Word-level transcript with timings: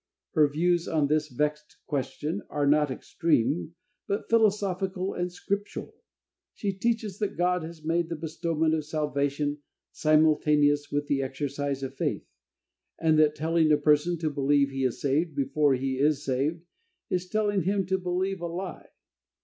Her 0.33 0.47
views 0.47 0.87
on 0.87 1.05
this 1.05 1.27
vexed 1.27 1.77
question 1.85 2.41
are 2.49 2.65
not 2.65 2.89
extreme 2.89 3.75
but 4.07 4.27
philosophical 4.31 5.13
and 5.13 5.31
scriptural. 5.31 5.93
She 6.55 6.73
teaches 6.73 7.19
that 7.19 7.37
God 7.37 7.61
has 7.61 7.83
made 7.85 8.09
the 8.09 8.15
bestowment 8.15 8.73
of 8.73 8.83
salvation 8.83 9.59
simultaneous 9.91 10.91
with 10.91 11.05
the 11.05 11.21
exercise 11.21 11.83
of 11.83 11.93
faith, 11.93 12.25
and 12.97 13.19
that 13.19 13.35
"telling 13.35 13.71
a 13.71 13.77
person 13.77 14.17
to 14.17 14.31
believe 14.31 14.71
he 14.71 14.85
is 14.85 14.99
saved, 14.99 15.35
before 15.35 15.75
he 15.75 15.99
is 15.99 16.25
saved, 16.25 16.63
is 17.11 17.29
telling 17.29 17.61
him 17.61 17.85
to 17.85 17.99
believe 17.99 18.41
a 18.41 18.47
lie." 18.47 18.89